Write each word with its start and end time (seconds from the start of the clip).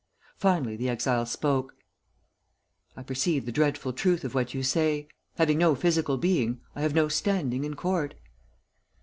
Finally 0.35 0.75
the 0.77 0.89
exile 0.89 1.27
spoke: 1.27 1.75
"I 2.97 3.03
perceive 3.03 3.45
the 3.45 3.51
dreadful 3.51 3.93
truth 3.93 4.23
of 4.23 4.33
what 4.33 4.51
you 4.51 4.63
say. 4.63 5.07
Having 5.35 5.59
no 5.59 5.75
physical 5.75 6.17
being, 6.17 6.59
I 6.75 6.81
have 6.81 6.95
no 6.95 7.07
standing 7.07 7.63
in 7.63 7.75
court." 7.75 8.15